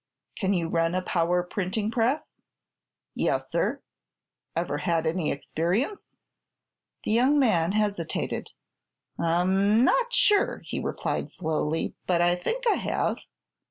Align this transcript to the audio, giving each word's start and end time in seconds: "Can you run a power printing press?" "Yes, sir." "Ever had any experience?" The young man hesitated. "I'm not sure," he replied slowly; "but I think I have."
"Can 0.35 0.55
you 0.55 0.67
run 0.67 0.95
a 0.95 1.03
power 1.03 1.43
printing 1.43 1.91
press?" 1.91 2.41
"Yes, 3.13 3.51
sir." 3.51 3.83
"Ever 4.55 4.79
had 4.79 5.05
any 5.05 5.31
experience?" 5.31 6.15
The 7.03 7.11
young 7.11 7.37
man 7.37 7.73
hesitated. 7.73 8.49
"I'm 9.19 9.83
not 9.85 10.11
sure," 10.11 10.63
he 10.65 10.79
replied 10.79 11.29
slowly; 11.29 11.93
"but 12.07 12.19
I 12.19 12.33
think 12.35 12.65
I 12.65 12.77
have." 12.77 13.17